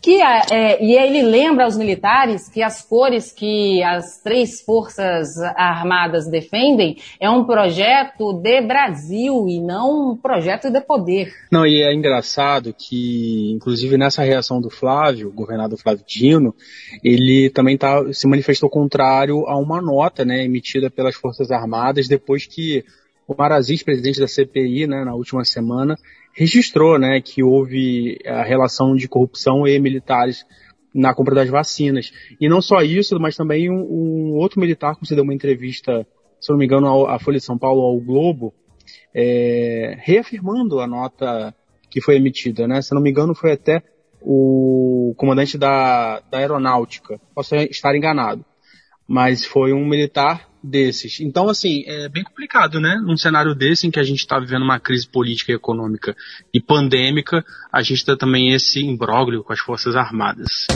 Que, 0.00 0.22
é, 0.22 0.42
é, 0.52 0.84
e 0.84 0.94
ele 0.94 1.22
lembra 1.22 1.64
aos 1.64 1.76
militares 1.76 2.48
que 2.48 2.62
as 2.62 2.82
cores 2.82 3.32
que 3.32 3.82
as 3.82 4.20
três 4.22 4.60
forças 4.60 5.36
armadas 5.56 6.30
defendem 6.30 6.98
é 7.18 7.28
um 7.28 7.44
projeto 7.44 8.34
de 8.34 8.60
Brasil 8.60 9.48
e 9.48 9.58
não 9.58 10.12
um 10.12 10.16
projeto 10.16 10.70
de 10.70 10.80
poder. 10.82 11.32
Não, 11.50 11.66
e 11.66 11.82
é 11.82 11.92
engraçado 11.92 12.74
que, 12.78 13.50
inclusive 13.52 13.96
nessa 13.96 14.22
reação 14.22 14.60
do 14.60 14.70
Flávio, 14.70 15.32
governador 15.32 15.78
Flávio 15.78 16.04
Dino, 16.06 16.54
ele 17.02 17.50
também 17.50 17.76
tá, 17.76 18.12
se 18.12 18.28
manifestou 18.28 18.68
contrário 18.68 19.46
a 19.48 19.56
uma 19.56 19.80
nota 19.80 20.24
né, 20.24 20.44
emitida 20.44 20.90
pelas 20.90 21.16
Forças 21.16 21.50
Armadas 21.50 22.06
depois 22.06 22.46
que 22.46 22.84
o 23.26 23.34
Marazis, 23.36 23.82
presidente 23.82 24.20
da 24.20 24.28
CPI, 24.28 24.86
né, 24.86 25.04
na 25.04 25.14
última 25.14 25.44
semana, 25.44 25.96
registrou 26.34 26.98
né, 26.98 27.20
que 27.20 27.42
houve 27.42 28.18
a 28.26 28.42
relação 28.42 28.94
de 28.94 29.08
corrupção 29.08 29.66
e 29.66 29.78
militares 29.78 30.44
na 30.94 31.14
compra 31.14 31.34
das 31.34 31.48
vacinas. 31.48 32.12
E 32.40 32.48
não 32.48 32.62
só 32.62 32.82
isso, 32.82 33.18
mas 33.18 33.36
também 33.36 33.70
um, 33.70 33.80
um 33.80 34.36
outro 34.36 34.60
militar 34.60 34.96
concedeu 34.96 35.24
uma 35.24 35.34
entrevista, 35.34 36.06
se 36.40 36.50
não 36.50 36.58
me 36.58 36.64
engano, 36.64 37.06
à 37.06 37.18
Folha 37.18 37.38
de 37.38 37.44
São 37.44 37.58
Paulo, 37.58 37.82
ao 37.82 37.98
Globo, 38.00 38.54
é, 39.14 39.96
reafirmando 39.98 40.80
a 40.80 40.86
nota 40.86 41.54
que 41.90 42.00
foi 42.00 42.16
emitida. 42.16 42.66
Né? 42.66 42.80
Se 42.80 42.94
não 42.94 43.02
me 43.02 43.10
engano, 43.10 43.34
foi 43.34 43.52
até 43.52 43.82
o 44.20 45.14
comandante 45.16 45.58
da, 45.58 46.20
da 46.30 46.38
aeronáutica. 46.38 47.20
Posso 47.34 47.54
estar 47.56 47.94
enganado. 47.94 48.44
Mas 49.08 49.44
foi 49.44 49.72
um 49.72 49.86
militar 49.86 50.48
desses. 50.66 51.20
Então, 51.20 51.48
assim, 51.48 51.84
é 51.86 52.08
bem 52.08 52.24
complicado, 52.24 52.80
né? 52.80 52.96
Num 52.96 53.16
cenário 53.16 53.54
desse 53.54 53.86
em 53.86 53.90
que 53.90 54.00
a 54.00 54.04
gente 54.04 54.20
está 54.20 54.38
vivendo 54.38 54.62
uma 54.62 54.80
crise 54.80 55.06
política 55.06 55.52
e 55.52 55.54
econômica 55.54 56.16
e 56.52 56.60
pandêmica, 56.60 57.44
a 57.72 57.82
gente 57.82 58.04
tem 58.04 58.16
também 58.16 58.52
esse 58.52 58.80
imbróglio 58.80 59.42
com 59.42 59.52
as 59.52 59.60
Forças 59.60 59.94
Armadas. 59.96 60.66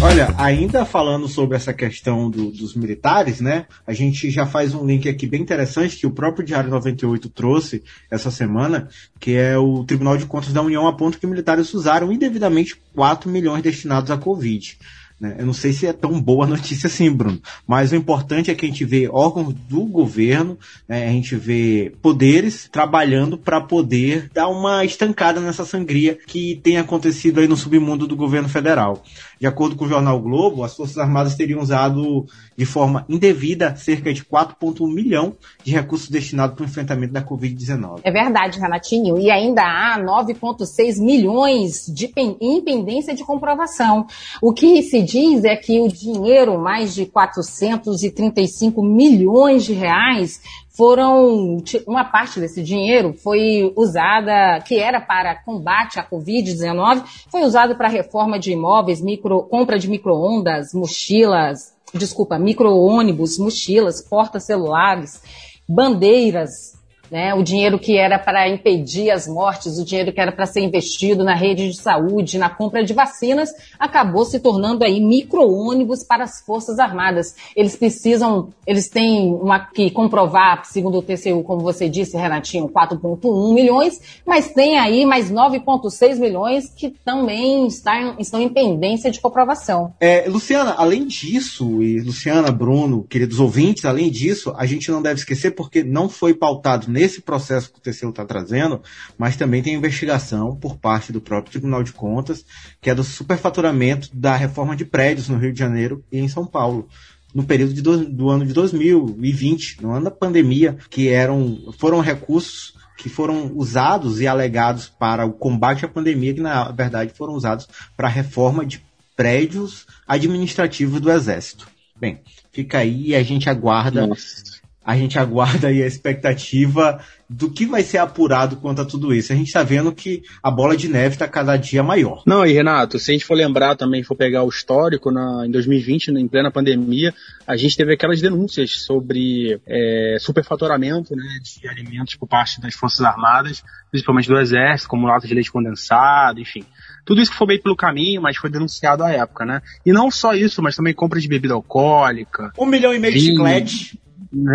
Olha, 0.00 0.32
ainda 0.38 0.84
falando 0.84 1.26
sobre 1.26 1.56
essa 1.56 1.72
questão 1.72 2.30
do, 2.30 2.52
dos 2.52 2.76
militares, 2.76 3.40
né? 3.40 3.66
A 3.84 3.92
gente 3.92 4.30
já 4.30 4.46
faz 4.46 4.72
um 4.72 4.86
link 4.86 5.08
aqui 5.08 5.26
bem 5.26 5.42
interessante 5.42 5.96
que 5.96 6.06
o 6.06 6.12
próprio 6.12 6.46
Diário 6.46 6.70
98 6.70 7.28
trouxe 7.30 7.82
essa 8.08 8.30
semana, 8.30 8.88
que 9.18 9.32
é 9.32 9.58
o 9.58 9.82
Tribunal 9.82 10.16
de 10.16 10.24
Contas 10.24 10.52
da 10.52 10.62
União 10.62 10.86
aponta 10.86 11.18
que 11.18 11.26
militares 11.26 11.74
usaram 11.74 12.12
indevidamente 12.12 12.80
4 12.94 13.28
milhões 13.28 13.60
destinados 13.60 14.12
à 14.12 14.16
Covid. 14.16 14.78
Né? 15.20 15.36
Eu 15.38 15.46
não 15.46 15.52
sei 15.52 15.72
se 15.72 15.86
é 15.86 15.92
tão 15.92 16.20
boa 16.20 16.46
notícia 16.48 16.86
assim, 16.86 17.10
Bruno, 17.10 17.40
mas 17.66 17.92
o 17.92 17.96
importante 17.96 18.50
é 18.50 18.54
que 18.54 18.64
a 18.64 18.68
gente 18.68 18.84
vê 18.84 19.08
órgãos 19.08 19.52
do 19.52 19.84
governo, 19.84 20.58
né? 20.88 21.08
a 21.08 21.10
gente 21.10 21.34
vê 21.34 21.92
poderes 22.00 22.68
trabalhando 22.70 23.36
para 23.36 23.60
poder 23.60 24.30
dar 24.32 24.48
uma 24.48 24.84
estancada 24.84 25.40
nessa 25.40 25.64
sangria 25.64 26.18
que 26.26 26.60
tem 26.62 26.78
acontecido 26.78 27.40
aí 27.40 27.48
no 27.48 27.56
submundo 27.56 28.06
do 28.06 28.16
governo 28.16 28.48
federal. 28.48 29.02
De 29.40 29.46
acordo 29.46 29.76
com 29.76 29.84
o 29.84 29.88
jornal 29.88 30.20
Globo, 30.20 30.64
as 30.64 30.74
Forças 30.74 30.98
Armadas 30.98 31.36
teriam 31.36 31.60
usado 31.60 32.26
de 32.56 32.64
forma 32.64 33.04
indevida 33.08 33.76
cerca 33.76 34.12
de 34.12 34.24
4,1 34.24 34.92
milhão 34.92 35.36
de 35.62 35.72
recursos 35.72 36.08
destinados 36.08 36.56
para 36.56 36.64
o 36.64 36.66
enfrentamento 36.66 37.12
da 37.12 37.22
Covid-19. 37.22 38.00
É 38.02 38.10
verdade, 38.10 38.58
Renatinho. 38.58 39.16
E 39.18 39.30
ainda 39.30 39.62
há 39.62 39.98
9,6 40.00 41.00
milhões 41.00 41.86
de 41.86 42.12
impendência 42.40 43.14
de 43.14 43.24
comprovação. 43.24 44.06
O 44.42 44.52
que 44.52 44.82
se 44.82 44.98
diz 45.08 45.42
é 45.44 45.56
que 45.56 45.80
o 45.80 45.88
dinheiro, 45.88 46.58
mais 46.58 46.94
de 46.94 47.06
435 47.06 48.82
milhões 48.82 49.64
de 49.64 49.72
reais, 49.72 50.40
foram 50.68 51.56
uma 51.88 52.04
parte 52.04 52.38
desse 52.38 52.62
dinheiro 52.62 53.12
foi 53.12 53.72
usada 53.74 54.60
que 54.64 54.78
era 54.78 55.00
para 55.00 55.34
combate 55.34 55.98
à 55.98 56.08
Covid-19 56.08 57.02
foi 57.28 57.42
usado 57.42 57.74
para 57.74 57.88
reforma 57.88 58.38
de 58.38 58.52
imóveis, 58.52 59.00
micro, 59.00 59.42
compra 59.42 59.76
de 59.76 59.90
microondas, 59.90 60.72
mochilas, 60.72 61.74
desculpa, 61.92 62.38
micro-ônibus, 62.38 63.38
mochilas, 63.38 64.00
portas 64.00 64.44
celulares, 64.44 65.20
bandeiras, 65.68 66.77
né? 67.10 67.34
O 67.34 67.42
dinheiro 67.42 67.78
que 67.78 67.96
era 67.96 68.18
para 68.18 68.48
impedir 68.48 69.10
as 69.10 69.26
mortes, 69.26 69.78
o 69.78 69.84
dinheiro 69.84 70.12
que 70.12 70.20
era 70.20 70.32
para 70.32 70.46
ser 70.46 70.60
investido 70.60 71.24
na 71.24 71.34
rede 71.34 71.68
de 71.68 71.76
saúde, 71.80 72.38
na 72.38 72.50
compra 72.50 72.84
de 72.84 72.92
vacinas, 72.92 73.50
acabou 73.78 74.24
se 74.24 74.40
tornando 74.40 74.84
aí 74.84 75.00
micro-ônibus 75.00 76.02
para 76.04 76.24
as 76.24 76.40
Forças 76.40 76.78
Armadas. 76.78 77.34
Eles 77.54 77.76
precisam, 77.76 78.50
eles 78.66 78.88
têm 78.88 79.32
uma, 79.32 79.60
que 79.60 79.90
comprovar, 79.90 80.64
segundo 80.64 80.98
o 80.98 81.02
TCU, 81.02 81.42
como 81.42 81.60
você 81.60 81.88
disse, 81.88 82.16
Renatinho, 82.16 82.68
4,1 82.68 83.54
milhões, 83.54 84.00
mas 84.26 84.52
tem 84.52 84.78
aí 84.78 85.04
mais 85.04 85.30
9,6 85.30 86.18
milhões 86.18 86.70
que 86.74 86.90
também 87.04 87.66
estão, 87.66 88.16
estão 88.18 88.40
em 88.40 88.48
pendência 88.48 89.10
de 89.10 89.20
comprovação. 89.20 89.92
É, 90.00 90.28
Luciana, 90.28 90.74
além 90.76 91.06
disso, 91.06 91.82
e 91.82 92.00
Luciana, 92.00 92.50
Bruno, 92.50 93.04
queridos 93.04 93.40
ouvintes, 93.40 93.84
além 93.84 94.10
disso, 94.10 94.52
a 94.56 94.66
gente 94.66 94.90
não 94.90 95.02
deve 95.02 95.20
esquecer 95.20 95.52
porque 95.52 95.82
não 95.82 96.08
foi 96.08 96.34
pautado 96.34 96.90
nesse 96.98 97.20
processo 97.20 97.72
que 97.72 97.78
o 97.78 97.80
TCU 97.80 98.10
está 98.10 98.24
trazendo, 98.24 98.82
mas 99.16 99.36
também 99.36 99.62
tem 99.62 99.74
investigação 99.74 100.56
por 100.56 100.76
parte 100.76 101.12
do 101.12 101.20
próprio 101.20 101.52
Tribunal 101.52 101.84
de 101.84 101.92
Contas, 101.92 102.44
que 102.80 102.90
é 102.90 102.94
do 102.94 103.04
superfaturamento 103.04 104.10
da 104.12 104.34
reforma 104.34 104.74
de 104.74 104.84
prédios 104.84 105.28
no 105.28 105.38
Rio 105.38 105.52
de 105.52 105.58
Janeiro 105.58 106.04
e 106.10 106.18
em 106.18 106.28
São 106.28 106.44
Paulo 106.44 106.88
no 107.32 107.44
período 107.44 107.74
de 107.74 107.82
do, 107.82 108.04
do, 108.04 108.30
ano 108.30 108.44
de 108.44 108.52
2020, 108.52 109.82
no 109.82 109.92
ano 109.92 110.06
da 110.06 110.10
pandemia, 110.10 110.76
que 110.90 111.08
eram, 111.08 111.72
foram 111.78 112.00
recursos 112.00 112.74
que 112.96 113.08
foram 113.08 113.52
usados 113.54 114.20
e 114.20 114.26
alegados 114.26 114.88
para 114.88 115.24
o 115.24 115.32
combate 115.32 115.84
à 115.84 115.88
pandemia, 115.88 116.34
que 116.34 116.40
na 116.40 116.72
verdade 116.72 117.12
foram 117.14 117.34
usados 117.34 117.68
para 117.96 118.08
a 118.08 118.10
reforma 118.10 118.66
de 118.66 118.82
prédios 119.14 119.86
administrativos 120.06 121.00
do 121.00 121.12
Exército. 121.12 121.68
Bem, 121.94 122.22
fica 122.50 122.78
aí 122.78 123.08
e 123.08 123.14
a 123.14 123.22
gente 123.22 123.48
aguarda 123.48 124.06
Nossa 124.06 124.58
a 124.88 124.96
gente 124.96 125.18
aguarda 125.18 125.68
aí 125.68 125.82
a 125.82 125.86
expectativa 125.86 126.98
do 127.28 127.50
que 127.50 127.66
vai 127.66 127.82
ser 127.82 127.98
apurado 127.98 128.56
quanto 128.56 128.80
a 128.80 128.86
tudo 128.86 129.12
isso. 129.12 129.30
A 129.30 129.36
gente 129.36 129.48
está 129.48 129.62
vendo 129.62 129.92
que 129.92 130.22
a 130.42 130.50
bola 130.50 130.74
de 130.74 130.88
neve 130.88 131.14
está 131.14 131.28
cada 131.28 131.58
dia 131.58 131.82
maior. 131.82 132.22
Não, 132.26 132.46
e 132.46 132.54
Renato, 132.54 132.98
se 132.98 133.10
a 133.10 133.12
gente 133.12 133.26
for 133.26 133.34
lembrar 133.34 133.76
também, 133.76 134.02
for 134.02 134.16
pegar 134.16 134.44
o 134.44 134.48
histórico, 134.48 135.10
na, 135.10 135.44
em 135.46 135.50
2020, 135.50 136.08
em 136.08 136.26
plena 136.26 136.50
pandemia, 136.50 137.12
a 137.46 137.54
gente 137.54 137.76
teve 137.76 137.92
aquelas 137.92 138.22
denúncias 138.22 138.82
sobre 138.86 139.60
é, 139.66 140.16
superfaturamento 140.20 141.14
né, 141.14 141.22
de 141.42 141.68
alimentos 141.68 142.14
por 142.14 142.26
parte 142.26 142.58
das 142.58 142.72
Forças 142.72 143.02
Armadas, 143.02 143.62
principalmente 143.90 144.26
do 144.26 144.38
Exército, 144.38 144.88
como 144.88 145.06
latas 145.06 145.28
de 145.28 145.34
leite 145.34 145.52
condensado, 145.52 146.40
enfim. 146.40 146.64
Tudo 147.04 147.20
isso 147.20 147.30
que 147.30 147.36
foi 147.36 147.48
meio 147.48 147.62
pelo 147.62 147.76
caminho, 147.76 148.22
mas 148.22 148.38
foi 148.38 148.48
denunciado 148.48 149.04
à 149.04 149.10
época, 149.10 149.44
né? 149.44 149.60
E 149.84 149.92
não 149.92 150.10
só 150.10 150.32
isso, 150.32 150.62
mas 150.62 150.74
também 150.74 150.94
compra 150.94 151.20
de 151.20 151.28
bebida 151.28 151.52
alcoólica. 151.52 152.54
Um 152.58 152.64
milhão 152.64 152.94
e 152.94 152.98
meio 152.98 153.12
de 153.12 153.20
chiclete. 153.20 153.98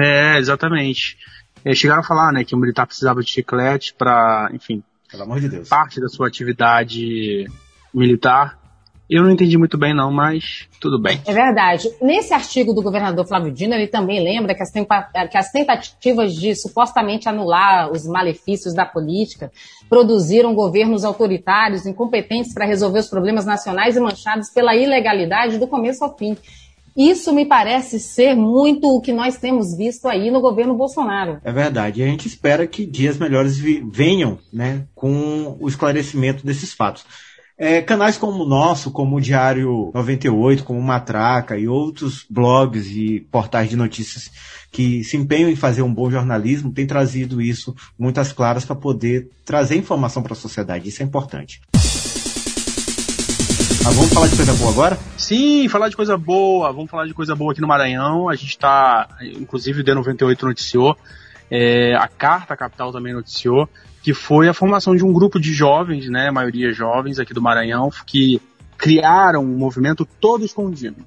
É, 0.02 0.38
exatamente. 0.38 1.18
Eles 1.64 1.78
chegaram 1.78 2.02
a 2.02 2.06
falar, 2.06 2.32
né, 2.32 2.44
que 2.44 2.56
o 2.56 2.58
militar 2.58 2.86
precisava 2.86 3.22
de 3.22 3.30
chiclete 3.30 3.94
para, 3.94 4.50
enfim, 4.54 4.84
pelo 5.10 5.24
amor 5.24 5.40
de 5.40 5.50
Deus, 5.50 5.70
parte 5.70 6.02
da 6.02 6.08
sua 6.08 6.28
atividade 6.28 7.46
militar. 7.94 8.60
Eu 9.10 9.22
não 9.22 9.32
entendi 9.32 9.58
muito 9.58 9.78
bem, 9.78 9.94
não, 9.94 10.12
mas 10.12 10.68
tudo 10.80 11.00
bem. 11.00 11.22
É 11.26 11.34
verdade. 11.34 11.88
Nesse 12.02 12.34
artigo 12.34 12.74
do 12.74 12.82
governador 12.82 13.28
Flávio 13.28 13.52
Dino, 13.52 13.74
ele 13.74 13.88
também 13.88 14.24
lembra 14.24 14.56
que 14.56 14.64
as, 14.64 14.72
que 14.72 15.38
as 15.38 15.52
tentativas 15.52 16.34
de 16.34 16.56
supostamente 16.56 17.30
anular 17.30 17.92
os 17.92 18.08
malefícios 18.08 18.74
da 18.74 18.86
política 18.86 19.52
produziram 19.90 20.56
governos 20.56 21.04
autoritários, 21.04 21.86
incompetentes 21.86 22.54
para 22.54 22.66
resolver 22.66 23.00
os 23.00 23.10
problemas 23.10 23.46
nacionais 23.46 23.96
e 23.96 24.00
manchados 24.00 24.50
pela 24.50 24.76
ilegalidade 24.76 25.60
do 25.60 25.68
começo 25.68 26.04
ao 26.04 26.18
fim. 26.18 26.36
Isso 26.96 27.34
me 27.34 27.46
parece 27.46 28.00
ser 28.00 28.36
muito 28.36 28.88
o 28.88 29.02
que 29.02 29.12
nós 29.12 29.38
temos 29.38 29.76
visto 29.76 30.08
aí 30.08 30.30
no 30.30 30.42
governo 30.42 30.76
Bolsonaro. 30.76 31.40
É 31.44 31.52
verdade. 31.52 32.04
A 32.04 32.06
gente 32.06 32.28
espera 32.28 32.68
que 32.68 32.86
dias 32.86 33.18
melhores 33.18 33.58
venham 33.58 34.38
né, 34.52 34.84
com 34.94 35.58
o 35.60 35.68
esclarecimento 35.68 36.46
desses 36.46 36.74
fatos. 36.74 37.06
É, 37.58 37.82
canais 37.82 38.18
como 38.18 38.44
o 38.44 38.48
nosso, 38.48 38.92
como 38.92 39.16
o 39.16 39.22
Diário 39.22 39.92
98, 39.94 40.64
como 40.64 40.80
o 40.80 40.84
Matraca 40.84 41.58
e 41.58 41.68
outros 41.68 42.26
blogs 42.28 42.88
e 42.88 43.20
portais 43.32 43.70
de 43.70 43.76
notícias 43.76 44.32
que 44.72 45.04
se 45.04 45.16
empenham 45.16 45.50
em 45.50 45.56
fazer 45.56 45.84
um 45.84 45.94
bom 45.94 46.10
jornalismo 46.10 46.74
têm 46.74 46.88
trazido 46.88 47.40
isso 47.40 47.76
muitas 47.98 48.34
claras 48.34 48.66
para 48.66 48.76
poder 48.76 49.30
trazer 49.46 49.78
informação 49.78 50.24
para 50.24 50.34
a 50.34 50.36
sociedade. 50.36 50.90
Isso 50.90 51.04
é 51.04 51.06
importante. 51.06 51.62
Ah, 53.86 53.92
vamos 53.92 54.14
falar 54.14 54.28
de 54.28 54.36
coisa 54.38 54.54
boa 54.54 54.72
agora? 54.72 54.98
Sim, 55.18 55.68
falar 55.68 55.90
de 55.90 55.96
coisa 55.98 56.18
boa. 56.18 56.72
Vamos 56.72 56.90
falar 56.90 57.06
de 57.06 57.14
coisa 57.14 57.36
boa 57.36 57.52
aqui 57.52 57.60
no 57.60 57.68
Maranhão. 57.68 58.30
A 58.30 58.36
gente 58.36 58.52
está, 58.52 59.10
inclusive 59.22 59.82
o 59.82 59.84
D98 59.84 60.42
noticiou, 60.44 60.98
é, 61.52 61.94
a 61.94 62.08
Carta 62.08 62.56
Capital 62.56 62.94
também 62.94 63.14
noticiou, 63.14 63.68
que 64.02 64.14
foi 64.14 64.48
a 64.48 64.54
formação 64.54 64.96
de 64.96 65.04
um 65.04 65.12
grupo 65.12 65.38
de 65.38 65.52
jovens, 65.52 66.08
né, 66.10 66.32
maioria 66.32 66.72
jovens 66.72 67.20
aqui 67.20 67.34
do 67.34 67.42
Maranhão, 67.42 67.90
que 68.06 68.42
criaram 68.78 69.44
um 69.44 69.58
movimento 69.58 70.08
todo 70.20 70.46
escondido. 70.46 71.06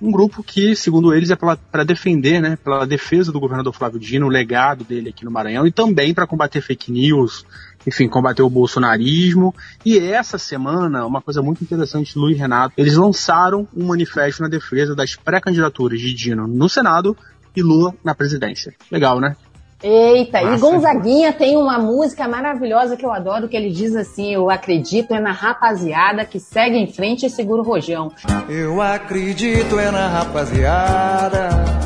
Um 0.00 0.12
grupo 0.12 0.42
que, 0.42 0.76
segundo 0.76 1.14
eles, 1.14 1.30
é 1.30 1.36
para 1.36 1.82
defender, 1.82 2.42
né, 2.42 2.58
pela 2.62 2.86
defesa 2.86 3.32
do 3.32 3.40
governador 3.40 3.74
Flávio 3.74 3.98
Dino, 3.98 4.26
o 4.26 4.30
legado 4.30 4.84
dele 4.84 5.08
aqui 5.08 5.24
no 5.24 5.30
Maranhão 5.30 5.66
e 5.66 5.72
também 5.72 6.12
para 6.12 6.26
combater 6.26 6.60
fake 6.60 6.92
news, 6.92 7.46
enfim, 7.88 8.08
combater 8.08 8.42
o 8.42 8.50
bolsonarismo. 8.50 9.54
E 9.84 9.98
essa 9.98 10.38
semana, 10.38 11.06
uma 11.06 11.20
coisa 11.20 11.42
muito 11.42 11.64
interessante, 11.64 12.18
Luiz 12.18 12.38
Renato, 12.38 12.74
eles 12.76 12.96
lançaram 12.96 13.66
um 13.74 13.86
manifesto 13.86 14.42
na 14.42 14.48
defesa 14.48 14.94
das 14.94 15.16
pré-candidaturas 15.16 15.98
de 15.98 16.14
Dino 16.14 16.46
no 16.46 16.68
Senado 16.68 17.16
e 17.56 17.62
Lula 17.62 17.94
na 18.04 18.14
presidência. 18.14 18.74
Legal, 18.90 19.18
né? 19.20 19.34
Eita, 19.82 20.40
Nossa, 20.40 20.56
e 20.56 20.58
Gonzaguinha 20.58 21.32
tem 21.32 21.56
uma 21.56 21.78
música 21.78 22.26
maravilhosa 22.26 22.96
que 22.96 23.06
eu 23.06 23.12
adoro, 23.12 23.48
que 23.48 23.56
ele 23.56 23.70
diz 23.70 23.94
assim, 23.94 24.34
eu 24.34 24.50
acredito 24.50 25.14
é 25.14 25.20
na 25.20 25.30
rapaziada 25.30 26.24
que 26.24 26.40
segue 26.40 26.76
em 26.76 26.92
frente 26.92 27.26
e 27.26 27.30
segura 27.30 27.62
o 27.62 27.64
rojão. 27.64 28.12
Eu 28.48 28.82
acredito 28.82 29.78
é 29.78 29.90
na 29.92 30.08
rapaziada 30.08 31.77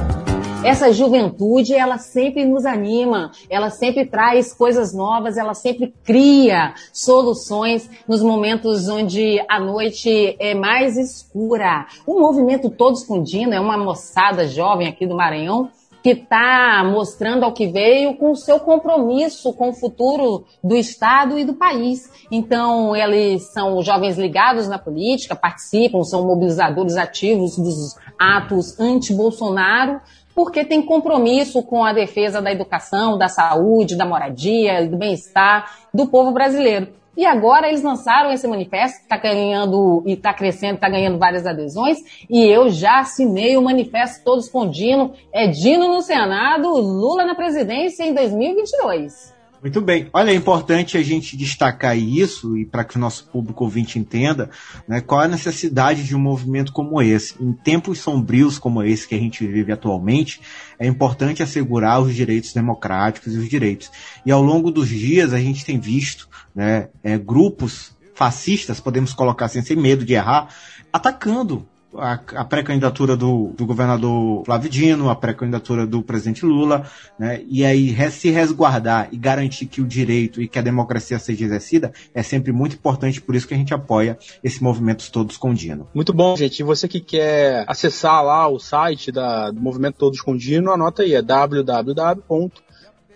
essa 0.64 0.92
juventude, 0.92 1.74
ela 1.74 1.98
sempre 1.98 2.44
nos 2.44 2.64
anima, 2.64 3.32
ela 3.50 3.70
sempre 3.70 4.06
traz 4.06 4.52
coisas 4.52 4.94
novas, 4.94 5.36
ela 5.36 5.54
sempre 5.54 5.92
cria 6.04 6.74
soluções 6.92 7.90
nos 8.06 8.22
momentos 8.22 8.88
onde 8.88 9.44
a 9.48 9.58
noite 9.58 10.36
é 10.38 10.54
mais 10.54 10.96
escura. 10.96 11.86
O 12.06 12.20
movimento 12.20 12.70
Todos 12.70 13.04
com 13.04 13.22
Dino 13.22 13.52
é 13.52 13.60
uma 13.60 13.76
moçada 13.76 14.46
jovem 14.46 14.86
aqui 14.86 15.06
do 15.06 15.16
Maranhão 15.16 15.70
que 16.02 16.10
está 16.10 16.82
mostrando 16.84 17.44
ao 17.44 17.52
que 17.52 17.68
veio 17.68 18.16
com 18.16 18.32
o 18.32 18.36
seu 18.36 18.58
compromisso 18.58 19.52
com 19.52 19.68
o 19.68 19.72
futuro 19.72 20.44
do 20.62 20.74
Estado 20.74 21.38
e 21.38 21.44
do 21.44 21.54
país. 21.54 22.10
Então, 22.30 22.96
eles 22.96 23.52
são 23.52 23.80
jovens 23.82 24.18
ligados 24.18 24.66
na 24.66 24.78
política, 24.78 25.36
participam, 25.36 26.02
são 26.02 26.26
mobilizadores 26.26 26.96
ativos 26.96 27.56
dos 27.56 27.94
atos 28.18 28.78
anti-Bolsonaro, 28.80 30.00
porque 30.34 30.64
tem 30.64 30.82
compromisso 30.82 31.62
com 31.62 31.84
a 31.84 31.92
defesa 31.92 32.40
da 32.40 32.52
educação, 32.52 33.18
da 33.18 33.28
saúde, 33.28 33.96
da 33.96 34.04
moradia, 34.04 34.86
do 34.86 34.96
bem-estar 34.96 35.70
do 35.92 36.06
povo 36.06 36.32
brasileiro. 36.32 36.88
E 37.14 37.26
agora 37.26 37.68
eles 37.68 37.82
lançaram 37.82 38.32
esse 38.32 38.48
manifesto 38.48 38.98
que 38.98 39.04
está 39.04 39.18
ganhando 39.18 40.02
e 40.06 40.14
está 40.14 40.32
crescendo, 40.32 40.76
está 40.76 40.88
ganhando 40.88 41.18
várias 41.18 41.46
adesões. 41.46 41.98
E 42.28 42.42
eu 42.44 42.70
já 42.70 43.00
assinei 43.00 43.56
o 43.56 43.62
manifesto 43.62 44.24
todos 44.24 44.48
com 44.48 44.68
Dino. 44.68 45.12
É 45.30 45.46
Dino 45.46 45.88
no 45.88 46.00
Senado, 46.00 46.68
Lula 46.68 47.26
na 47.26 47.34
presidência 47.34 48.04
em 48.04 48.14
2022. 48.14 49.31
Muito 49.62 49.80
bem. 49.80 50.08
Olha, 50.12 50.32
é 50.32 50.34
importante 50.34 50.98
a 50.98 51.02
gente 51.04 51.36
destacar 51.36 51.96
isso 51.96 52.58
e 52.58 52.66
para 52.66 52.82
que 52.82 52.96
o 52.96 52.98
nosso 52.98 53.28
público 53.28 53.62
ouvinte 53.62 53.96
entenda 53.96 54.50
né, 54.88 55.00
qual 55.00 55.22
é 55.22 55.26
a 55.26 55.28
necessidade 55.28 56.02
de 56.02 56.16
um 56.16 56.18
movimento 56.18 56.72
como 56.72 57.00
esse. 57.00 57.40
Em 57.40 57.52
tempos 57.52 58.00
sombrios 58.00 58.58
como 58.58 58.82
esse 58.82 59.06
que 59.06 59.14
a 59.14 59.18
gente 59.18 59.46
vive 59.46 59.70
atualmente, 59.70 60.40
é 60.80 60.86
importante 60.88 61.44
assegurar 61.44 62.02
os 62.02 62.12
direitos 62.12 62.52
democráticos 62.52 63.36
e 63.36 63.38
os 63.38 63.48
direitos. 63.48 63.88
E 64.26 64.32
ao 64.32 64.42
longo 64.42 64.68
dos 64.68 64.88
dias 64.88 65.32
a 65.32 65.38
gente 65.38 65.64
tem 65.64 65.78
visto 65.78 66.28
né, 66.52 66.88
é, 67.00 67.16
grupos 67.16 67.96
fascistas, 68.16 68.80
podemos 68.80 69.12
colocar 69.12 69.44
assim, 69.44 69.62
sem 69.62 69.76
medo 69.76 70.04
de 70.04 70.14
errar, 70.14 70.48
atacando 70.92 71.68
a, 71.96 72.12
a 72.12 72.44
pré-candidatura 72.44 73.16
do, 73.16 73.52
do, 73.56 73.66
governador 73.66 74.44
Flávio 74.44 74.70
Dino, 74.70 75.10
a 75.10 75.16
pré-candidatura 75.16 75.86
do 75.86 76.02
presidente 76.02 76.44
Lula, 76.44 76.86
né? 77.18 77.42
E 77.48 77.64
aí 77.64 77.94
se 78.10 78.30
resguardar 78.30 79.08
e 79.12 79.16
garantir 79.16 79.66
que 79.66 79.80
o 79.80 79.86
direito 79.86 80.40
e 80.40 80.48
que 80.48 80.58
a 80.58 80.62
democracia 80.62 81.18
seja 81.18 81.44
exercida 81.44 81.92
é 82.14 82.22
sempre 82.22 82.52
muito 82.52 82.76
importante, 82.76 83.20
por 83.20 83.34
isso 83.34 83.46
que 83.46 83.54
a 83.54 83.56
gente 83.56 83.74
apoia 83.74 84.18
esse 84.42 84.62
movimento 84.62 85.10
Todos 85.10 85.36
com 85.36 85.52
Dino. 85.52 85.88
Muito 85.94 86.12
bom, 86.12 86.36
gente. 86.36 86.60
E 86.60 86.62
você 86.62 86.88
que 86.88 87.00
quer 87.00 87.64
acessar 87.66 88.24
lá 88.24 88.48
o 88.48 88.58
site 88.58 89.10
da, 89.10 89.50
do 89.50 89.60
Movimento 89.60 89.96
Todos 89.96 90.20
com 90.20 90.36
Dino, 90.36 90.70
anota 90.70 91.02
aí, 91.02 91.14
é 91.14 91.22
www 91.22 92.50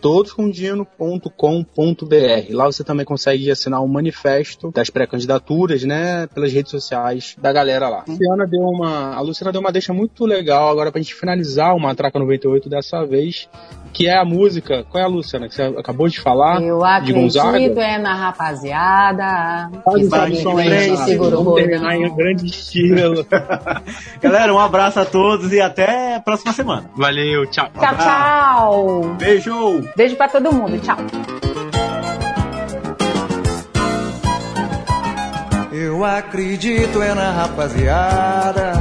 todoscomdino.com.br. 0.01 2.51
Lá 2.51 2.67
você 2.67 2.85
também 2.85 3.05
consegue 3.05 3.51
assinar 3.51 3.83
um 3.83 3.89
manifesto 3.89 4.71
das 4.71 4.91
pré-candidaturas, 4.91 5.83
né, 5.85 6.27
pelas 6.29 6.53
redes 6.53 6.71
sociais 6.71 7.35
da 7.39 7.53
galera 7.53 7.89
lá. 7.89 8.05
A 8.07 8.11
Luciana 8.11 8.47
deu 8.47 8.63
uma, 8.63 9.15
a 9.15 9.21
Luciana 9.21 9.53
deu 9.53 9.61
uma 9.61 9.73
deixa 9.73 9.93
muito 9.93 10.25
legal 10.25 10.69
agora 10.69 10.93
pra 10.93 11.01
gente 11.01 11.15
finalizar 11.15 11.75
o 11.75 11.81
Matraca 11.81 12.19
98 12.19 12.69
dessa 12.69 13.05
vez, 13.05 13.49
que 13.97 14.07
é 14.07 14.15
a 14.15 14.27
música. 14.27 14.85
Qual 14.91 15.03
é 15.03 15.07
a 15.07 15.09
Luciana 15.09 15.49
que 15.49 15.55
você 15.55 15.63
acabou 15.63 16.07
de 16.07 16.21
falar? 16.21 16.63
Eu 16.63 16.85
acredito 16.85 17.81
é 17.81 17.97
na 17.97 18.15
rapaziada. 18.15 19.71
Em 19.97 20.11
frente, 20.11 20.97
segura 20.99 21.41
o 21.41 21.59
em 21.59 22.15
grande 22.15 22.45
estilo. 22.45 23.27
Galera, 24.21 24.53
um 24.53 24.59
abraço 24.59 25.01
a 25.01 25.07
todos 25.07 25.51
e 25.51 25.63
até 25.63 26.17
a 26.17 26.21
próxima 26.21 26.53
semana. 26.53 26.91
Valeu, 26.95 27.47
tchau. 27.47 27.71
Tchau, 27.81 27.97
tchau. 27.97 29.17
Beijo. 29.19 29.89
Beijo 29.97 30.15
para 30.15 30.29
todo 30.29 30.53
mundo. 30.53 30.79
Tchau. 30.81 30.99
Eu 35.73 36.05
acredito 36.05 37.01
é 37.01 37.15
na 37.15 37.31
rapaziada 37.31 38.73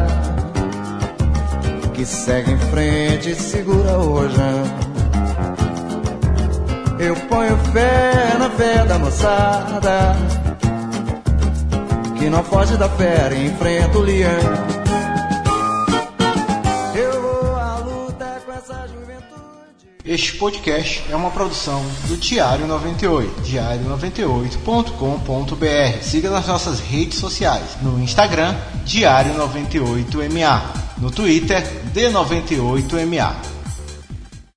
que 1.94 2.06
segue 2.06 2.52
em 2.52 2.58
frente 2.58 3.30
e 3.30 3.36
segura 3.36 3.98
o 3.98 4.10
rojão. 4.12 4.85
Eu 6.98 7.14
ponho 7.28 7.58
fé 7.74 8.38
na 8.40 8.50
fé 8.52 8.86
da 8.86 8.98
moçada 8.98 10.16
que 12.18 12.30
não 12.30 12.42
foge 12.44 12.78
da 12.78 12.88
fera 12.88 13.36
e 13.36 13.48
enfrenta 13.48 13.98
o 13.98 14.02
leão. 14.02 14.40
Este 20.06 20.38
podcast 20.38 21.04
é 21.10 21.16
uma 21.16 21.32
produção 21.32 21.84
do 22.08 22.16
Diário 22.16 22.68
98, 22.68 23.42
diário98.com.br. 23.42 26.02
Siga 26.02 26.30
nas 26.30 26.48
nossas 26.48 26.80
redes 26.80 27.18
sociais, 27.18 27.76
no 27.82 28.00
Instagram, 28.00 28.56
Diário 28.86 29.34
98MA, 29.34 30.62
no 31.00 31.10
Twitter, 31.10 31.64
D98MA. 31.94 33.55